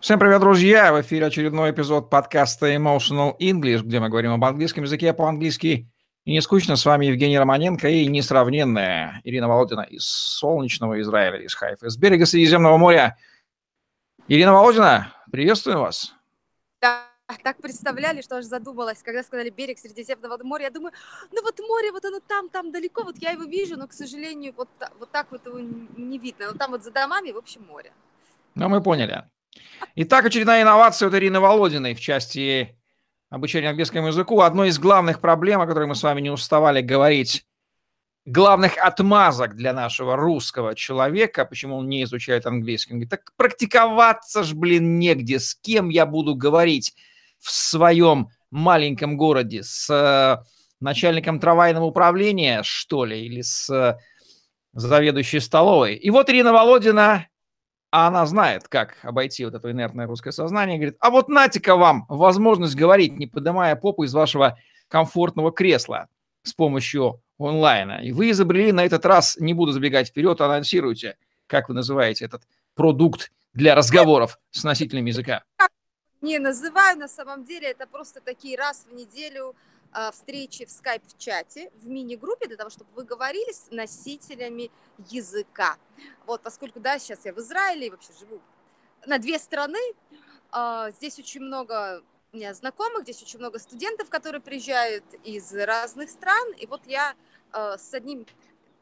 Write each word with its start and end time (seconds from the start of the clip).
Всем 0.00 0.20
привет, 0.20 0.40
друзья! 0.40 0.92
В 0.92 1.00
эфире 1.00 1.26
очередной 1.26 1.72
эпизод 1.72 2.08
подкаста 2.08 2.72
Emotional 2.72 3.36
English, 3.40 3.82
где 3.82 3.98
мы 3.98 4.08
говорим 4.08 4.32
об 4.32 4.44
английском 4.44 4.84
языке 4.84 5.12
по-английски. 5.12 5.90
И 6.24 6.30
не 6.30 6.40
скучно, 6.40 6.76
с 6.76 6.86
вами 6.86 7.06
Евгений 7.06 7.36
Романенко 7.36 7.88
и 7.88 8.06
несравненная 8.06 9.20
Ирина 9.24 9.48
Володина 9.48 9.80
из 9.80 10.04
солнечного 10.06 11.00
Израиля, 11.00 11.40
из 11.40 11.52
Хайфа, 11.52 11.90
с 11.90 11.96
берега 11.96 12.26
Средиземного 12.26 12.76
моря. 12.76 13.18
Ирина 14.28 14.52
Володина, 14.52 15.12
приветствую 15.32 15.80
вас. 15.80 16.14
Да, 16.80 17.02
так 17.42 17.60
представляли, 17.60 18.22
что 18.22 18.36
аж 18.36 18.44
задумалась, 18.44 19.02
когда 19.02 19.24
сказали 19.24 19.50
берег 19.50 19.80
Средиземного 19.80 20.38
моря. 20.44 20.66
Я 20.66 20.70
думаю, 20.70 20.92
ну 21.32 21.42
вот 21.42 21.58
море, 21.58 21.90
вот 21.90 22.04
оно 22.04 22.20
там, 22.20 22.50
там 22.50 22.70
далеко, 22.70 23.02
вот 23.02 23.16
я 23.18 23.32
его 23.32 23.42
вижу, 23.42 23.76
но, 23.76 23.88
к 23.88 23.92
сожалению, 23.92 24.54
вот, 24.56 24.68
вот 25.00 25.10
так 25.10 25.26
вот 25.32 25.44
его 25.44 25.58
не 25.58 26.18
видно. 26.18 26.52
Но 26.52 26.54
там 26.56 26.70
вот 26.70 26.84
за 26.84 26.92
домами, 26.92 27.32
в 27.32 27.36
общем, 27.36 27.66
море. 27.66 27.92
Ну, 28.54 28.68
мы 28.68 28.80
поняли. 28.80 29.24
Итак, 29.96 30.24
очередная 30.26 30.62
инновация 30.62 31.08
от 31.08 31.14
Ирины 31.14 31.40
Володиной 31.40 31.94
в 31.94 32.00
части 32.00 32.76
обучения 33.30 33.70
английскому 33.70 34.08
языку. 34.08 34.40
Одной 34.40 34.68
из 34.68 34.78
главных 34.78 35.20
проблем, 35.20 35.60
о 35.60 35.66
которой 35.66 35.86
мы 35.86 35.94
с 35.94 36.02
вами 36.02 36.20
не 36.20 36.30
уставали 36.30 36.80
говорить, 36.80 37.44
главных 38.24 38.76
отмазок 38.76 39.56
для 39.56 39.72
нашего 39.72 40.16
русского 40.16 40.74
человека, 40.74 41.44
почему 41.44 41.76
он 41.78 41.88
не 41.88 42.04
изучает 42.04 42.46
английский. 42.46 42.92
Он 42.92 42.98
говорит, 42.98 43.10
так 43.10 43.32
практиковаться 43.36 44.42
ж, 44.42 44.54
блин, 44.54 44.98
негде, 44.98 45.40
с 45.40 45.54
кем 45.54 45.88
я 45.88 46.06
буду 46.06 46.34
говорить 46.34 46.94
в 47.38 47.50
своем 47.50 48.28
маленьком 48.50 49.16
городе, 49.16 49.62
с 49.62 49.88
э, 49.90 50.44
начальником 50.80 51.40
трамвайного 51.40 51.84
управления, 51.84 52.62
что 52.62 53.04
ли, 53.04 53.24
или 53.24 53.42
с 53.42 53.70
э, 53.70 53.96
заведующей 54.72 55.40
столовой. 55.40 55.94
И 55.94 56.10
вот 56.10 56.28
Ирина 56.28 56.52
Володина 56.52 57.26
а 57.90 58.08
она 58.08 58.26
знает, 58.26 58.68
как 58.68 58.96
обойти 59.02 59.44
вот 59.44 59.54
это 59.54 59.70
инертное 59.70 60.06
русское 60.06 60.32
сознание, 60.32 60.78
говорит, 60.78 60.96
а 61.00 61.10
вот 61.10 61.28
нате-ка 61.28 61.76
вам 61.76 62.04
возможность 62.08 62.74
говорить, 62.74 63.18
не 63.18 63.26
поднимая 63.26 63.76
попу 63.76 64.04
из 64.04 64.12
вашего 64.12 64.58
комфортного 64.88 65.52
кресла 65.52 66.08
с 66.42 66.52
помощью 66.52 67.22
онлайна. 67.38 68.02
И 68.02 68.12
вы 68.12 68.30
изобрели 68.30 68.72
на 68.72 68.84
этот 68.84 69.06
раз, 69.06 69.36
не 69.38 69.54
буду 69.54 69.72
забегать 69.72 70.08
вперед, 70.08 70.40
анонсируйте, 70.40 71.16
как 71.46 71.68
вы 71.68 71.74
называете 71.74 72.24
этот 72.24 72.42
продукт 72.74 73.32
для 73.54 73.74
разговоров 73.74 74.38
с 74.50 74.64
носителем 74.64 75.06
языка. 75.06 75.44
Не 76.20 76.38
называю, 76.38 76.98
на 76.98 77.08
самом 77.08 77.44
деле 77.44 77.68
это 77.68 77.86
просто 77.86 78.20
такие 78.20 78.58
раз 78.58 78.86
в 78.90 78.94
неделю 78.94 79.54
встречи 80.12 80.64
в 80.64 80.70
скайп-чате, 80.70 81.70
в 81.74 81.88
мини-группе, 81.88 82.46
для 82.46 82.56
того, 82.56 82.70
чтобы 82.70 82.90
вы 82.94 83.04
говорили 83.04 83.52
с 83.52 83.70
носителями 83.70 84.70
языка. 85.10 85.76
Вот, 86.26 86.42
поскольку, 86.42 86.80
да, 86.80 86.98
сейчас 86.98 87.24
я 87.24 87.32
в 87.32 87.38
Израиле 87.38 87.86
и 87.86 87.90
вообще 87.90 88.12
живу 88.18 88.40
на 89.06 89.18
две 89.18 89.38
страны, 89.38 89.80
а, 90.50 90.90
здесь 90.90 91.18
очень 91.18 91.40
много 91.40 92.02
у 92.32 92.36
меня 92.36 92.52
знакомых, 92.54 93.02
здесь 93.02 93.22
очень 93.22 93.38
много 93.38 93.58
студентов, 93.58 94.10
которые 94.10 94.40
приезжают 94.40 95.04
из 95.24 95.52
разных 95.54 96.10
стран, 96.10 96.52
и 96.58 96.66
вот 96.66 96.82
я 96.86 97.14
а, 97.52 97.78
с 97.78 97.94
одним 97.94 98.26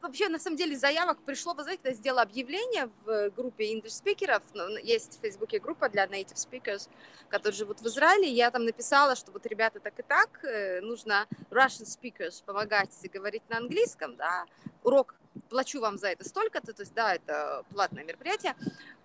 вообще, 0.01 0.29
на 0.29 0.39
самом 0.39 0.57
деле, 0.57 0.77
заявок 0.77 1.17
пришло, 1.25 1.53
вы 1.53 1.63
знаете, 1.63 1.81
я 1.85 1.93
сделала 1.93 2.21
объявление 2.21 2.89
в 3.05 3.29
группе 3.31 3.73
English 3.73 3.89
спикеров, 3.89 4.43
ну, 4.53 4.67
ну, 4.69 4.77
есть 4.77 5.17
в 5.17 5.21
Фейсбуке 5.21 5.59
группа 5.59 5.89
для 5.89 6.05
native 6.05 6.35
speakers, 6.35 6.89
которые 7.29 7.57
живут 7.57 7.81
в 7.81 7.87
Израиле, 7.87 8.29
я 8.29 8.51
там 8.51 8.65
написала, 8.65 9.15
что 9.15 9.31
вот, 9.31 9.45
ребята, 9.45 9.79
так 9.79 9.99
и 9.99 10.03
так, 10.03 10.43
э, 10.43 10.81
нужно 10.81 11.27
Russian 11.49 11.85
speakers 11.85 12.43
помогать 12.45 12.93
говорить 13.13 13.43
на 13.49 13.57
английском, 13.57 14.15
да, 14.15 14.45
урок 14.83 15.15
плачу 15.49 15.79
вам 15.79 15.97
за 15.97 16.09
это 16.09 16.27
столько-то, 16.27 16.73
то 16.73 16.81
есть, 16.81 16.93
да, 16.93 17.15
это 17.15 17.63
платное 17.71 18.03
мероприятие. 18.03 18.55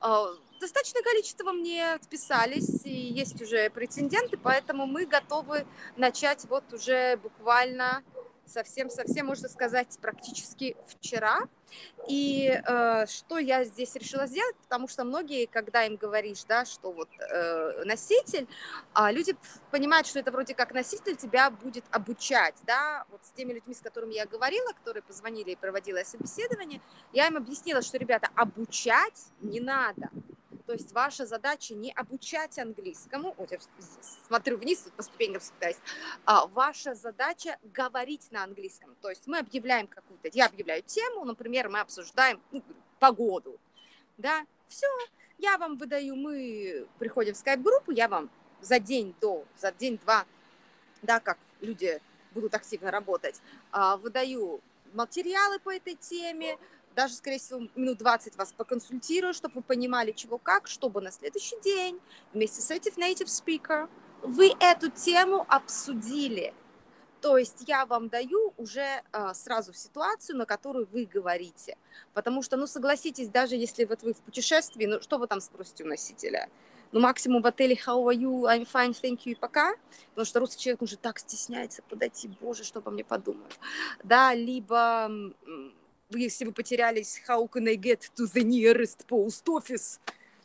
А, 0.01 0.27
достаточное 0.61 1.03
количество 1.03 1.53
мне 1.53 1.95
отписались, 1.95 2.85
и 2.85 2.91
есть 2.91 3.41
уже 3.41 3.71
претенденты, 3.71 4.37
поэтому 4.37 4.87
мы 4.87 5.07
готовы 5.07 5.67
начать 5.97 6.45
вот 6.47 6.73
уже 6.73 7.17
буквально 7.17 8.03
совсем-совсем, 8.47 9.27
можно 9.27 9.49
сказать, 9.49 9.99
практически 10.01 10.77
вчера. 10.89 11.49
И 12.07 12.49
э, 12.49 13.07
что 13.07 13.39
я 13.39 13.65
здесь 13.65 13.95
решила 13.95 14.27
сделать, 14.27 14.57
потому 14.57 14.89
что 14.89 15.05
многие, 15.05 15.47
когда 15.47 15.85
им 15.85 15.97
говоришь, 15.97 16.45
да, 16.45 16.65
что 16.67 16.93
вот 16.93 17.09
э, 17.19 17.85
носитель, 17.85 18.47
э, 18.95 19.13
люди 19.13 19.35
понимают, 19.71 20.07
что 20.07 20.19
это 20.19 20.31
вроде 20.31 20.55
как 20.55 20.75
носитель 20.75 21.17
тебя 21.17 21.51
будет 21.51 21.85
обучать, 21.91 22.57
да, 22.67 23.05
вот 23.11 23.21
с 23.25 23.31
теми 23.31 23.55
людьми, 23.55 23.75
с 23.75 23.81
которыми 23.81 24.15
я 24.15 24.27
говорила, 24.27 24.73
которые 24.73 25.03
позвонили 25.03 25.53
и 25.53 25.57
проводила 25.57 26.03
собеседование, 26.05 26.83
я 27.13 27.29
им 27.29 27.37
объяснила, 27.37 27.81
что, 27.81 27.97
ребята, 27.97 28.29
обучать 28.35 29.33
не 29.41 29.61
надо, 29.61 30.11
то 30.73 30.77
есть 30.77 30.93
ваша 30.93 31.27
задача 31.27 31.75
не 31.75 31.93
обучать 31.93 32.59
английскому, 32.59 33.35
вот 33.37 33.53
я 33.53 33.59
смотрю 34.27 34.57
вниз, 34.57 34.81
тут 34.81 34.95
по 34.95 35.03
ступенькам 35.03 35.43
спускаюсь, 35.43 35.77
а 36.25 36.47
ваша 36.47 36.95
задача 36.95 37.59
говорить 37.63 38.29
на 38.31 38.43
английском. 38.43 38.97
То 39.03 39.11
есть 39.11 39.27
мы 39.27 39.41
объявляем 39.41 39.87
какую-то, 39.87 40.31
я 40.33 40.47
объявляю 40.47 40.83
тему, 40.83 41.27
например, 41.27 41.69
мы 41.69 41.81
обсуждаем 41.81 42.41
ну, 42.53 42.63
погоду, 42.99 43.61
да, 44.17 44.47
все, 44.67 44.87
я 45.37 45.59
вам 45.59 45.77
выдаю, 45.77 46.17
мы 46.17 46.87
приходим 46.99 47.35
в 47.35 47.37
скайп-группу, 47.37 47.91
я 47.91 48.09
вам 48.09 48.31
за 48.63 48.79
день 48.79 49.15
до, 49.21 49.45
за 49.59 49.73
день-два, 49.73 50.25
да, 51.03 51.21
как 51.21 51.37
люди 51.61 52.01
будут 52.33 52.55
активно 52.55 52.91
работать, 52.91 53.43
а, 53.73 53.99
выдаю 53.99 54.63
материалы 54.95 55.59
по 55.59 55.71
этой 55.71 55.97
теме, 55.97 56.57
даже, 56.95 57.15
скорее 57.15 57.39
всего, 57.39 57.61
минут 57.75 57.99
20 57.99 58.37
вас 58.37 58.53
поконсультирую, 58.53 59.35
чтобы 59.35 59.57
вы 59.57 59.63
понимали, 59.63 60.13
чего 60.13 60.39
как, 60.39 60.67
чтобы 60.67 61.01
на 61.01 61.11
следующий 61.11 61.61
день 61.63 62.01
вместе 62.33 62.61
с 62.61 62.71
этим 62.71 62.93
native 62.93 63.27
speaker 63.27 63.89
вы 64.23 64.53
эту 64.61 64.91
тему 64.91 65.45
обсудили. 65.49 66.55
То 67.21 67.39
есть 67.39 67.65
я 67.69 67.87
вам 67.87 68.09
даю 68.09 68.53
уже 68.57 69.03
э, 69.13 69.35
сразу 69.35 69.73
ситуацию, 69.73 70.37
на 70.37 70.45
которую 70.45 70.89
вы 70.91 71.07
говорите. 71.07 71.77
Потому 72.15 72.43
что, 72.43 72.57
ну, 72.57 72.67
согласитесь, 72.67 73.29
даже 73.29 73.55
если 73.55 73.85
вот 73.85 74.03
вы 74.03 74.13
в 74.13 74.19
путешествии, 74.19 74.87
ну, 74.87 75.01
что 75.01 75.19
вы 75.19 75.29
там 75.29 75.41
спросите 75.41 75.85
у 75.85 75.87
носителя? 75.87 76.49
Ну, 76.91 77.01
максимум 77.01 77.41
в 77.41 77.47
отеле 77.47 77.77
how 77.77 78.05
are 78.05 78.17
you, 78.17 78.43
I'm 78.43 78.69
fine, 78.71 78.91
thank 78.91 79.21
you 79.25 79.33
и 79.33 79.35
пока. 79.37 79.75
Потому 80.11 80.27
что 80.27 80.41
русский 80.41 80.63
человек 80.65 80.83
уже 80.83 80.97
так 80.97 81.21
стесняется 81.21 81.83
подойти, 81.83 82.29
боже, 82.41 82.65
что 82.65 82.81
обо 82.81 82.91
мне 82.91 83.05
подумают. 83.05 83.57
Да, 84.03 84.35
либо 84.35 85.09
если 86.19 86.45
вы 86.45 86.53
потерялись, 86.53 87.23
how 87.29 87.49
can 87.49 87.69
I 87.69 87.77
get 87.77 88.01
to 88.17 88.27
the 88.27 88.43
nearest 88.43 89.07
post 89.09 89.45
office? 89.47 90.01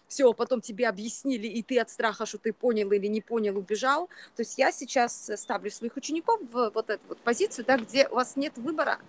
Все, 0.07 0.33
потом 0.33 0.61
тебе 0.61 0.87
объяснили, 0.87 1.47
и 1.47 1.61
ты 1.61 1.79
от 1.79 1.89
страха, 1.89 2.25
что 2.25 2.37
ты 2.37 2.53
понял 2.53 2.89
или 2.91 3.07
не 3.07 3.19
понял, 3.19 3.57
убежал. 3.57 4.07
То 4.35 4.41
есть 4.41 4.57
я 4.57 4.71
сейчас 4.71 5.29
ставлю 5.35 5.69
своих 5.69 5.97
учеников 5.97 6.39
в 6.49 6.71
вот 6.73 6.89
эту 6.89 7.03
вот 7.09 7.17
позицию, 7.19 7.65
да, 7.65 7.77
где 7.77 8.07
у 8.07 8.15
вас 8.15 8.37
нет 8.37 8.57
выбора. 8.57 8.99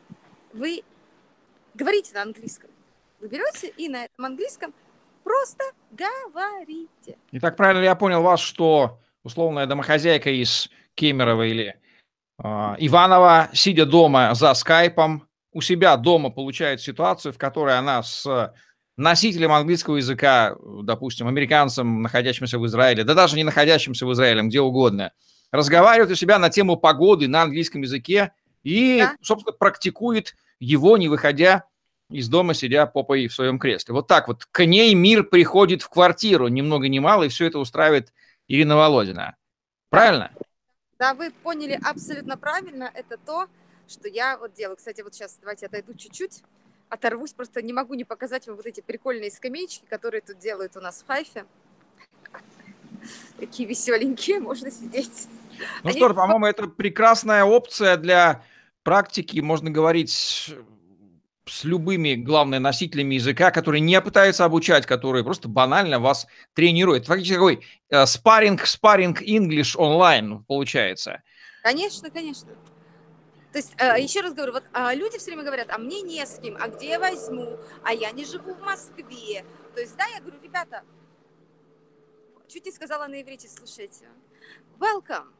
Вы 0.52 0.82
говорите 1.74 2.14
на 2.14 2.22
английском. 2.22 2.70
Вы 3.20 3.28
берете 3.28 3.68
и 3.76 3.88
на 3.88 4.04
этом 4.06 4.24
английском 4.24 4.74
просто 5.22 5.64
говорите. 5.92 7.16
И 7.30 7.38
так 7.38 7.56
правильно 7.56 7.84
я 7.84 7.94
понял 7.94 8.22
вас, 8.22 8.40
что 8.40 8.98
условная 9.22 9.66
домохозяйка 9.66 10.30
из 10.30 10.68
Кемерово 10.94 11.46
или 11.46 11.78
э, 12.42 12.48
Иванова, 12.78 13.50
сидя 13.52 13.86
дома 13.86 14.34
за 14.34 14.52
скайпом, 14.54 15.27
у 15.58 15.60
себя 15.60 15.96
дома 15.96 16.30
получает 16.30 16.80
ситуацию, 16.80 17.32
в 17.32 17.38
которой 17.38 17.76
она 17.76 18.00
с 18.04 18.54
носителем 18.96 19.50
английского 19.50 19.96
языка, 19.96 20.54
допустим, 20.84 21.26
американцем, 21.26 22.00
находящимся 22.00 22.60
в 22.60 22.66
Израиле, 22.68 23.02
да 23.02 23.14
даже 23.14 23.34
не 23.34 23.42
находящимся 23.42 24.06
в 24.06 24.12
Израиле, 24.12 24.42
где 24.42 24.60
угодно, 24.60 25.10
разговаривает 25.50 26.12
у 26.12 26.14
себя 26.14 26.38
на 26.38 26.48
тему 26.48 26.76
погоды 26.76 27.26
на 27.26 27.42
английском 27.42 27.82
языке 27.82 28.30
и, 28.62 28.98
да. 29.00 29.16
собственно, 29.20 29.52
практикует 29.52 30.36
его, 30.60 30.96
не 30.96 31.08
выходя 31.08 31.64
из 32.08 32.28
дома, 32.28 32.54
сидя 32.54 32.86
попой 32.86 33.26
в 33.26 33.34
своем 33.34 33.58
кресле. 33.58 33.94
Вот 33.94 34.06
так 34.06 34.28
вот 34.28 34.44
к 34.44 34.64
ней 34.64 34.94
мир 34.94 35.24
приходит 35.24 35.82
в 35.82 35.88
квартиру, 35.88 36.46
ни 36.46 36.60
много 36.60 36.86
ни 36.86 37.00
мало, 37.00 37.24
и 37.24 37.28
все 37.28 37.46
это 37.46 37.58
устраивает 37.58 38.12
Ирина 38.46 38.76
Володина. 38.76 39.34
Правильно? 39.90 40.30
Да, 41.00 41.14
вы 41.14 41.32
поняли 41.32 41.80
абсолютно 41.82 42.36
правильно. 42.36 42.92
Это 42.94 43.16
то, 43.16 43.48
что 43.88 44.08
я 44.08 44.38
вот 44.38 44.54
делаю. 44.54 44.76
Кстати, 44.76 45.00
вот 45.00 45.14
сейчас 45.14 45.38
давайте 45.40 45.66
отойду 45.66 45.94
чуть-чуть, 45.94 46.42
оторвусь, 46.88 47.32
просто 47.32 47.62
не 47.62 47.72
могу 47.72 47.94
не 47.94 48.04
показать 48.04 48.46
вам 48.46 48.56
вот 48.56 48.66
эти 48.66 48.80
прикольные 48.80 49.30
скамеечки, 49.30 49.84
которые 49.88 50.20
тут 50.20 50.38
делают 50.38 50.76
у 50.76 50.80
нас 50.80 51.02
в 51.02 51.06
Хайфе. 51.06 51.44
Такие 53.38 53.68
веселенькие, 53.68 54.40
можно 54.40 54.70
сидеть. 54.70 55.28
Ну 55.82 55.90
Они... 55.90 55.98
что, 55.98 56.14
по-моему, 56.14 56.46
это 56.46 56.68
прекрасная 56.68 57.44
опция 57.44 57.96
для 57.96 58.44
практики, 58.82 59.40
можно 59.40 59.70
говорить, 59.70 60.54
с 61.50 61.64
любыми, 61.64 62.14
главное, 62.14 62.58
носителями 62.58 63.14
языка, 63.14 63.50
которые 63.50 63.80
не 63.80 63.98
пытаются 64.00 64.44
обучать, 64.44 64.86
которые 64.86 65.24
просто 65.24 65.48
банально 65.48 65.98
вас 65.98 66.26
тренируют. 66.52 67.06
Фактически 67.06 67.34
такой 67.34 67.66
э, 67.88 68.06
спарринг, 68.06 68.66
спарринг 68.66 69.22
English 69.22 69.76
онлайн 69.76 70.44
получается. 70.44 71.22
Конечно, 71.62 72.10
конечно. 72.10 72.50
То 73.52 73.58
есть, 73.58 73.74
э, 73.78 74.00
еще 74.00 74.20
раз 74.20 74.34
говорю, 74.34 74.52
вот 74.52 74.64
а, 74.72 74.94
люди 74.94 75.18
все 75.18 75.26
время 75.26 75.42
говорят, 75.42 75.68
а 75.70 75.78
мне 75.78 76.02
не 76.02 76.24
с 76.24 76.38
кем, 76.38 76.56
а 76.60 76.68
где 76.68 76.90
я 76.90 76.98
возьму, 76.98 77.58
а 77.82 77.94
я 77.94 78.10
не 78.10 78.24
живу 78.24 78.54
в 78.54 78.60
Москве. 78.60 79.44
То 79.74 79.80
есть, 79.80 79.96
да, 79.96 80.04
я 80.06 80.20
говорю, 80.20 80.38
ребята, 80.42 80.82
чуть 82.46 82.66
не 82.66 82.72
сказала 82.72 83.06
на 83.06 83.22
иврите, 83.22 83.48
слушайте. 83.48 84.08
Welcome. 84.78 85.32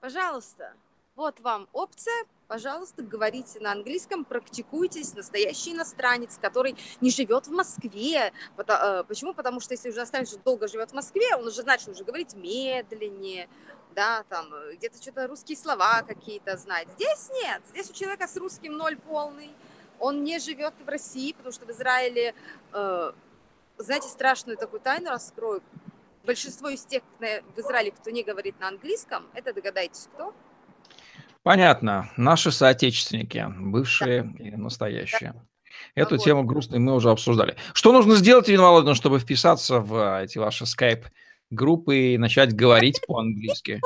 Пожалуйста. 0.00 0.74
Вот 1.16 1.38
вам 1.40 1.68
опция, 1.72 2.24
пожалуйста, 2.48 3.02
говорите 3.02 3.60
на 3.60 3.70
английском, 3.70 4.24
практикуйтесь, 4.24 5.14
настоящий 5.14 5.72
иностранец, 5.72 6.38
который 6.40 6.76
не 7.00 7.10
живет 7.10 7.46
в 7.46 7.52
Москве. 7.52 8.32
Э, 8.56 9.04
почему? 9.06 9.32
Потому 9.32 9.60
что 9.60 9.74
если 9.74 9.90
уже 9.90 9.98
иностранец 9.98 10.34
долго 10.44 10.66
живет 10.66 10.90
в 10.90 10.94
Москве, 10.94 11.36
он 11.36 11.46
уже 11.46 11.62
начал 11.62 11.92
уже 11.92 12.02
говорить 12.02 12.34
медленнее, 12.34 13.48
да, 13.94 14.24
там 14.28 14.52
э, 14.52 14.76
где-то 14.76 15.00
что-то 15.00 15.26
русские 15.26 15.56
слова 15.56 16.02
какие-то 16.02 16.56
знать. 16.56 16.88
Здесь 16.96 17.30
нет, 17.42 17.62
здесь 17.70 17.90
у 17.90 17.94
человека 17.94 18.26
с 18.26 18.36
русским 18.36 18.76
ноль 18.76 18.96
полный, 18.96 19.50
он 19.98 20.24
не 20.24 20.38
живет 20.38 20.74
в 20.84 20.88
России, 20.88 21.32
потому 21.32 21.52
что 21.52 21.66
в 21.66 21.70
Израиле, 21.70 22.34
э, 22.72 23.12
знаете, 23.78 24.08
страшную 24.08 24.58
такую 24.58 24.80
тайну 24.80 25.10
раскрою. 25.10 25.62
Большинство 26.24 26.68
из 26.68 26.84
тех 26.84 27.02
в 27.18 27.58
Израиле, 27.58 27.90
кто 27.90 28.10
не 28.10 28.22
говорит 28.22 28.58
на 28.58 28.68
английском, 28.68 29.26
это 29.34 29.52
догадайтесь, 29.52 30.08
кто? 30.14 30.34
Понятно. 31.42 32.10
Наши 32.16 32.50
соотечественники, 32.50 33.46
бывшие 33.58 34.22
да. 34.22 34.44
и 34.44 34.50
настоящие. 34.52 35.34
Да. 35.34 35.42
Эту 35.94 36.16
вот. 36.16 36.24
тему 36.24 36.44
грустную 36.44 36.80
мы 36.80 36.94
уже 36.94 37.10
обсуждали. 37.10 37.56
Что 37.74 37.92
нужно 37.92 38.16
сделать, 38.16 38.48
Ирина 38.48 38.62
Володина, 38.62 38.94
чтобы 38.94 39.18
вписаться 39.18 39.80
в 39.80 40.22
эти 40.22 40.38
ваши 40.38 40.64
скайп-группы 41.54 41.96
и 41.96 42.18
начать 42.18 42.54
говорить 42.54 43.00
по-английски? 43.06 43.80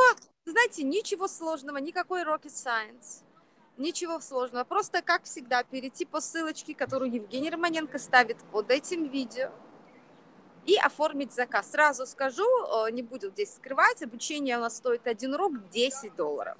Знаете, 0.45 0.83
ничего 0.83 1.29
сложного, 1.29 1.79
никакой 1.79 2.23
rocket 2.23 2.47
science. 2.47 3.23
Ничего 3.77 4.21
сложного. 4.21 4.65
Просто, 4.65 5.03
как 5.03 5.25
всегда, 5.25 5.63
перейти 5.63 6.05
по 6.05 6.21
ссылочке, 6.21 6.75
которую 6.75 7.13
Евгений 7.13 7.51
Романенко 7.51 7.99
ставит 7.99 8.39
под 8.51 8.71
этим 8.71 9.09
видео 9.09 9.51
и 10.67 10.77
оформить 10.77 11.33
заказ. 11.33 11.71
Сразу 11.71 12.07
скажу, 12.07 12.45
э, 12.45 12.91
не 12.91 13.03
буду 13.03 13.31
здесь 13.31 13.55
скрывать, 13.55 14.03
обучение 14.03 14.59
у 14.59 14.61
нас 14.61 14.77
стоит 14.77 15.07
один 15.07 15.35
урок 15.35 15.69
10 15.71 16.17
долларов. 16.17 16.57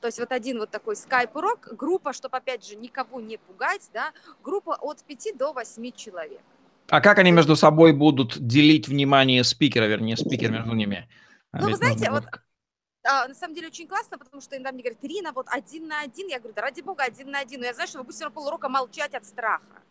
То 0.00 0.06
есть 0.06 0.18
вот 0.18 0.32
один 0.32 0.58
вот 0.58 0.70
такой 0.70 0.96
скайп-урок, 0.96 1.74
группа, 1.76 2.12
чтобы, 2.12 2.38
опять 2.38 2.64
же, 2.64 2.76
никого 2.76 3.20
не 3.20 3.36
пугать, 3.36 3.90
да, 3.92 4.12
группа 4.42 4.76
от 4.80 5.02
5 5.04 5.36
до 5.36 5.52
8 5.52 5.92
человек. 5.92 6.42
А 6.90 7.00
как 7.00 7.18
они 7.18 7.32
между 7.32 7.54
собой 7.56 7.92
будут 7.92 8.38
делить 8.38 8.88
внимание 8.88 9.44
спикера, 9.44 9.84
вернее, 9.84 10.16
спикер 10.16 10.50
между 10.50 10.72
ними? 10.74 11.08
А 11.52 11.60
ну, 11.60 11.68
вы 11.68 11.76
знаете, 11.76 12.10
вот 12.10 12.24
а, 13.04 13.28
на 13.28 13.34
самом 13.34 13.54
деле 13.54 13.68
очень 13.68 13.86
классно, 13.86 14.18
потому 14.18 14.40
что 14.42 14.56
иногда 14.56 14.72
мне 14.72 14.82
говорят, 14.82 14.98
Ирина, 15.02 15.32
вот 15.32 15.46
один 15.50 15.88
на 15.88 16.00
один. 16.00 16.28
Я 16.28 16.38
говорю, 16.38 16.54
да 16.54 16.62
ради 16.62 16.80
бога, 16.80 17.04
один 17.04 17.30
на 17.30 17.40
один. 17.40 17.60
Но 17.60 17.66
я 17.66 17.74
знаю, 17.74 17.88
что 17.88 17.98
вы 17.98 18.04
будете 18.04 18.28
полурока 18.30 18.68
молчать 18.68 19.14
от 19.14 19.24
страха. 19.24 19.82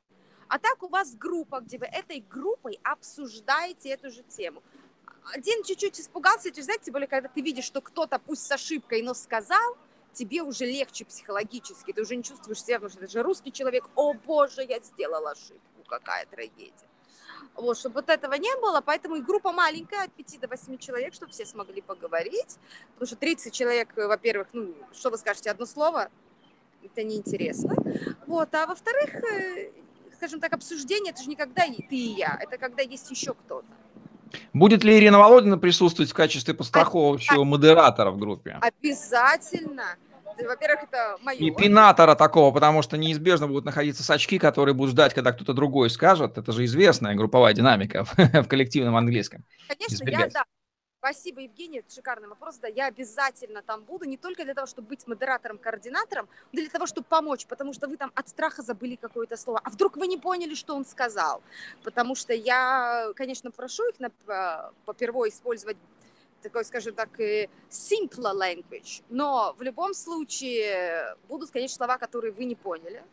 А 0.48 0.60
так 0.60 0.82
у 0.84 0.88
вас 0.88 1.16
группа, 1.16 1.60
где 1.60 1.78
вы 1.78 1.86
этой 1.86 2.20
группой 2.22 2.80
обсуждаете 2.84 3.90
эту 3.90 4.10
же 4.10 4.24
тему. 4.24 4.64
Один 5.34 5.64
чуть-чуть 5.64 6.00
испугался, 6.00 6.52
то 6.52 6.62
знаете, 6.62 6.86
тем 6.86 6.94
более, 6.94 7.08
когда 7.08 7.28
ты 7.28 7.42
видишь, 7.42 7.66
что 7.66 7.82
кто-то, 7.82 8.18
пусть 8.18 8.44
с 8.44 8.52
ошибкой, 8.52 9.02
но 9.02 9.14
сказал, 9.14 9.78
тебе 10.14 10.42
уже 10.42 10.66
легче 10.66 11.04
психологически, 11.04 11.92
ты 11.92 12.02
уже 12.02 12.16
не 12.16 12.24
чувствуешь 12.24 12.64
себя, 12.64 12.76
потому 12.76 12.92
что 12.92 13.04
это 13.04 13.12
же 13.12 13.24
русский 13.24 13.52
человек, 13.52 13.90
о 13.96 14.14
боже, 14.14 14.64
я 14.64 14.80
сделала 14.80 15.32
ошибку, 15.32 15.77
какая 15.88 16.26
трагедия. 16.26 16.88
Вот, 17.56 17.78
чтобы 17.78 17.96
вот 17.96 18.10
этого 18.10 18.34
не 18.34 18.56
было, 18.62 18.82
поэтому 18.82 19.16
и 19.16 19.22
группа 19.22 19.52
маленькая, 19.52 20.06
от 20.06 20.14
5 20.14 20.42
до 20.42 20.48
8 20.48 20.78
человек, 20.78 21.14
чтобы 21.14 21.32
все 21.32 21.46
смогли 21.46 21.82
поговорить, 21.82 22.58
потому 22.94 23.08
что 23.08 23.16
30 23.16 23.54
человек, 23.54 23.90
во-первых, 23.96 24.48
ну, 24.54 24.76
что 24.94 25.10
вы 25.10 25.18
скажете, 25.18 25.50
одно 25.50 25.66
слово, 25.66 26.10
это 26.84 27.04
неинтересно, 27.04 27.76
вот, 28.28 28.54
а 28.54 28.68
во-вторых, 28.68 29.16
э, 29.16 29.72
скажем 30.16 30.40
так, 30.40 30.54
обсуждение, 30.54 31.12
это 31.12 31.24
же 31.24 31.30
никогда 31.30 31.64
ты 31.66 31.96
и 31.96 32.14
я, 32.14 32.38
это 32.40 32.58
когда 32.58 32.84
есть 32.84 33.10
еще 33.10 33.34
кто-то. 33.34 33.66
Будет 34.54 34.84
ли 34.84 34.98
Ирина 34.98 35.20
Володина 35.20 35.58
присутствовать 35.58 36.12
в 36.12 36.14
качестве 36.14 36.54
подстраховывающего 36.54 37.44
модератора 37.44 38.12
в 38.12 38.18
группе? 38.18 38.60
Обязательно. 38.62 39.96
Во-первых, 40.46 40.84
это 40.84 41.18
мое. 41.22 41.38
И 41.38 41.52
пинатора 41.52 42.16
такого, 42.16 42.54
потому 42.54 42.82
что 42.82 42.98
неизбежно 42.98 43.48
будут 43.48 43.66
находиться 43.66 44.04
сачки, 44.04 44.38
которые 44.40 44.76
будут 44.76 44.92
ждать, 44.92 45.14
когда 45.14 45.32
кто-то 45.32 45.54
другой 45.54 45.90
скажет. 45.90 46.38
Это 46.38 46.52
же 46.52 46.66
известная 46.66 47.16
групповая 47.16 47.54
динамика 47.54 48.04
в 48.16 48.48
коллективном 48.48 48.96
английском. 48.96 49.44
Конечно, 49.68 49.96
Избегать. 49.96 50.34
я, 50.34 50.42
да, 50.42 50.44
Спасибо, 51.00 51.42
Евгений, 51.42 51.80
это 51.80 51.94
шикарный 51.94 52.28
вопрос. 52.28 52.58
Да, 52.58 52.68
я 52.68 52.88
обязательно 52.88 53.62
там 53.62 53.84
буду, 53.84 54.06
не 54.06 54.18
только 54.18 54.44
для 54.44 54.54
того, 54.56 54.66
чтобы 54.66 54.90
быть 54.90 55.06
модератором, 55.08 55.60
координатором, 55.60 56.28
но 56.52 56.60
для 56.60 56.70
того, 56.70 56.88
чтобы 56.88 57.06
помочь, 57.08 57.46
потому 57.46 57.72
что 57.72 57.88
вы 57.88 57.98
там 57.98 58.12
от 58.16 58.28
страха 58.28 58.64
забыли 58.64 58.96
какое-то 58.96 59.38
слово. 59.38 59.62
А 59.64 59.70
вдруг 59.70 59.96
вы 59.96 60.08
не 60.08 60.18
поняли, 60.18 60.56
что 60.56 60.76
он 60.76 60.86
сказал? 60.86 61.44
Потому 61.84 62.16
что 62.16 62.34
я, 62.34 63.12
конечно, 63.16 63.52
прошу 63.52 63.88
их 63.90 64.00
на, 64.00 64.72
попервой 64.86 65.30
использовать 65.30 65.78
такой, 66.42 66.66
скажем 66.66 66.94
так, 66.94 67.20
simple 67.20 68.34
language, 68.34 69.04
но 69.10 69.56
в 69.58 69.62
любом 69.62 69.94
случае 69.94 71.16
будут, 71.28 71.52
конечно, 71.52 71.78
слова, 71.78 71.98
которые 71.98 72.32
вы 72.32 72.46
не 72.46 72.56
поняли, 72.56 73.04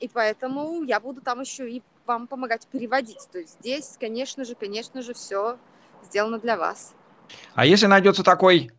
и 0.00 0.08
поэтому 0.08 0.82
я 0.82 0.98
буду 0.98 1.20
там 1.20 1.40
еще 1.40 1.70
и 1.70 1.82
вам 2.06 2.26
помогать 2.26 2.66
переводить. 2.66 3.28
То 3.30 3.38
есть 3.38 3.58
здесь, 3.60 3.96
конечно 4.00 4.44
же, 4.44 4.54
конечно 4.54 5.02
же, 5.02 5.14
все 5.14 5.58
сделано 6.04 6.38
для 6.38 6.56
вас. 6.56 6.94
А 7.54 7.64
если 7.64 7.86
найдется 7.86 8.22
такой 8.24 8.72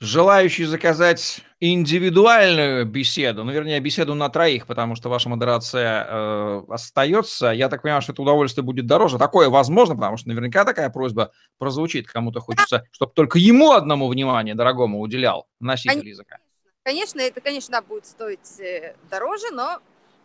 желающий 0.00 0.64
заказать 0.64 1.40
индивидуальную 1.60 2.84
беседу, 2.84 3.44
ну, 3.44 3.52
вернее, 3.52 3.80
беседу 3.80 4.14
на 4.14 4.28
троих, 4.28 4.66
потому 4.66 4.96
что 4.96 5.08
ваша 5.08 5.28
модерация 5.28 6.06
э, 6.08 6.62
остается, 6.68 7.46
я 7.52 7.68
так 7.68 7.82
понимаю, 7.82 8.02
что 8.02 8.12
это 8.12 8.22
удовольствие 8.22 8.64
будет 8.64 8.86
дороже. 8.86 9.18
Такое 9.18 9.48
возможно, 9.48 9.94
потому 9.94 10.16
что 10.16 10.28
наверняка 10.28 10.64
такая 10.64 10.90
просьба 10.90 11.32
прозвучит. 11.58 12.06
Кому-то 12.06 12.40
хочется, 12.40 12.86
чтобы 12.90 13.12
только 13.14 13.38
ему 13.38 13.72
одному 13.72 14.08
внимание 14.08 14.54
дорогому 14.54 15.00
уделял 15.00 15.46
носитель 15.60 15.92
конечно, 15.92 16.08
языка. 16.08 16.38
Конечно, 16.82 17.20
это, 17.20 17.40
конечно, 17.40 17.80
будет 17.80 18.06
стоить 18.06 18.60
э, 18.60 18.94
дороже, 19.10 19.50
но, 19.52 19.80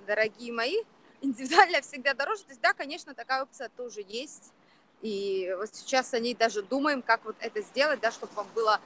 дорогие 0.06 0.52
мои, 0.52 0.76
индивидуально 1.22 1.82
всегда 1.82 2.14
дороже. 2.14 2.44
То 2.44 2.50
есть, 2.50 2.62
да, 2.62 2.74
конечно, 2.74 3.14
такая 3.14 3.44
опция 3.44 3.70
тоже 3.78 4.04
есть. 4.08 4.52
И 5.02 5.54
вот 5.58 5.70
сейчас 5.74 6.14
о 6.14 6.20
ней 6.20 6.36
даже 6.36 6.62
думаем, 6.62 7.02
как 7.02 7.24
вот 7.24 7.38
это 7.40 7.62
сделать, 7.62 8.02
да, 8.02 8.12
чтобы 8.12 8.34
вам 8.34 8.48
было 8.54 8.82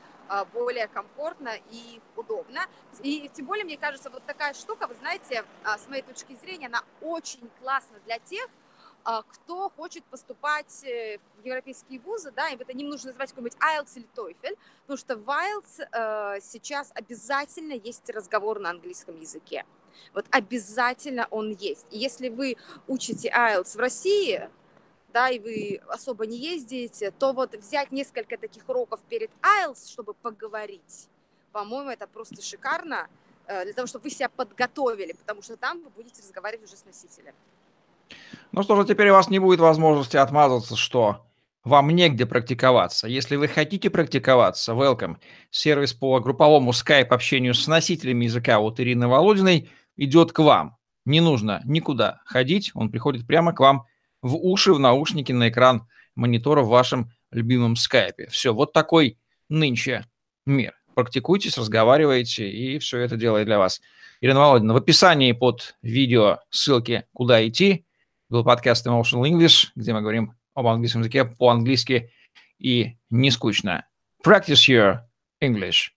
более 0.54 0.88
комфортно 0.88 1.52
и 1.72 2.02
удобно. 2.16 2.62
И 3.02 3.30
тем 3.34 3.46
более, 3.46 3.66
мне 3.66 3.78
кажется, 3.78 4.10
вот 4.10 4.24
такая 4.26 4.54
штука, 4.54 4.88
вы 4.88 4.96
знаете, 4.96 5.44
а, 5.64 5.78
с 5.78 5.88
моей 5.88 6.02
точки 6.02 6.36
зрения, 6.36 6.68
она 6.68 6.84
очень 7.02 7.50
классна 7.60 8.00
для 8.06 8.20
тех, 8.20 8.48
а, 9.06 9.24
кто 9.24 9.70
хочет 9.70 10.04
поступать 10.06 10.84
э, 10.86 11.20
в 11.38 11.46
европейские 11.46 12.00
вузы, 12.00 12.32
да, 12.32 12.50
и 12.50 12.56
это 12.56 12.72
не 12.74 12.86
нужно 12.86 13.08
называть 13.08 13.32
какой-нибудь 13.32 13.58
IELTS 13.60 13.92
или 13.96 14.08
TOEFL, 14.16 14.58
потому 14.84 14.98
что 14.98 15.18
в 15.18 15.30
IELTS 15.30 15.88
э, 15.92 16.40
сейчас 16.42 16.92
обязательно 16.96 17.74
есть 17.74 18.10
разговор 18.10 18.60
на 18.60 18.70
английском 18.70 19.20
языке. 19.20 19.66
Вот 20.14 20.26
обязательно 20.32 21.28
он 21.32 21.52
есть. 21.52 21.86
И 21.92 21.98
если 21.98 22.30
вы 22.30 22.56
учите 22.88 23.30
IELTS 23.30 23.76
в 23.76 23.80
России, 23.80 24.50
да, 25.14 25.30
и 25.30 25.40
вы 25.40 25.80
особо 25.88 26.26
не 26.26 26.38
ездите, 26.38 27.12
то 27.12 27.34
вот 27.34 27.56
взять 27.56 27.92
несколько 27.92 28.38
таких 28.38 28.68
уроков 28.68 29.00
перед 29.08 29.30
IELTS, 29.42 29.92
чтобы 29.92 30.14
поговорить, 30.16 31.08
по-моему, 31.52 31.92
это 31.92 32.08
просто 32.08 32.42
шикарно, 32.42 33.08
э, 33.46 33.64
для 33.64 33.74
того, 33.74 33.88
чтобы 33.88 34.04
вы 34.04 34.10
себя 34.10 34.30
подготовили, 34.30 35.14
потому 35.14 35.42
что 35.44 35.56
там 35.56 35.84
вы 35.84 35.90
будете 35.92 36.22
разговаривать 36.22 36.68
уже 36.68 36.76
с 36.76 36.86
носителем. 36.86 37.34
Ну 38.52 38.64
что 38.64 38.76
же, 38.76 38.88
теперь 38.88 39.10
у 39.10 39.14
вас 39.14 39.30
не 39.30 39.40
будет 39.40 39.60
возможности 39.60 40.18
отмазаться, 40.18 40.76
что 40.76 41.26
вам 41.64 41.90
негде 41.92 42.26
практиковаться. 42.26 43.08
Если 43.08 43.36
вы 43.36 43.48
хотите 43.48 43.90
практиковаться, 43.90 44.74
welcome. 44.74 45.18
Сервис 45.50 45.94
по 45.94 46.20
групповому 46.20 46.74
скайп-общению 46.74 47.54
с 47.54 47.68
носителями 47.68 48.26
языка 48.26 48.60
от 48.60 48.80
Ирины 48.80 49.08
Володиной 49.08 49.70
идет 49.96 50.34
к 50.34 50.40
вам. 50.40 50.78
Не 51.06 51.22
нужно 51.22 51.62
никуда 51.66 52.22
ходить, 52.26 52.72
он 52.74 52.90
приходит 52.90 53.28
прямо 53.28 53.54
к 53.54 53.60
вам 53.60 53.86
в 54.24 54.36
уши, 54.38 54.74
в 54.74 54.80
наушники, 54.80 55.32
на 55.32 55.50
экран 55.50 55.88
монитора 56.16 56.64
в 56.64 56.70
вашем 56.70 57.12
любимом 57.32 57.76
скайпе. 57.76 58.28
Все, 58.28 58.54
вот 58.54 58.74
такой 58.74 59.20
нынче 59.50 60.06
мир. 60.46 60.74
Практикуйтесь, 60.96 61.58
разговаривайте, 61.58 62.50
и 62.50 62.80
все 62.80 63.00
это 63.00 63.18
делает 63.18 63.46
для 63.46 63.60
вас. 63.60 63.82
Ирина 64.22 64.40
Володина, 64.40 64.74
в 64.74 64.78
описании 64.78 65.32
под 65.34 65.76
видео 65.82 66.40
ссылки, 66.50 67.06
куда 67.14 67.46
идти, 67.48 67.86
был 68.30 68.44
подкаст 68.44 68.88
Emotional 68.88 69.30
English, 69.30 69.68
где 69.76 69.94
мы 69.94 70.02
говорим 70.02 70.36
об 70.54 70.68
английском 70.68 71.02
языке 71.02 71.26
по-английски 71.26 72.12
и 72.60 72.98
не 73.10 73.32
скучно. 73.32 73.86
Practice 74.26 74.70
your 74.70 75.00
English. 75.42 75.92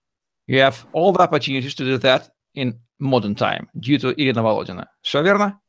You 0.47 0.57
have 0.59 0.85
all 0.93 1.13
the 1.13 1.21
opportunities 1.21 1.75
to 1.75 1.85
do 1.85 1.97
that 1.99 2.29
in 2.53 2.79
modern 2.99 3.35
time 3.35 3.69
due 3.73 3.97
to 3.99 4.13
Ирина 4.13 4.43
Володина. 4.43 4.89
Все 5.01 5.21
верно? 5.21 5.61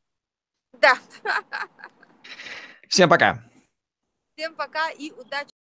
Да. 0.80 0.98
Всем 2.88 3.08
пока. 3.08 3.42
Всем 4.36 4.54
пока 4.54 4.90
и 4.90 5.10
удачи. 5.12 5.57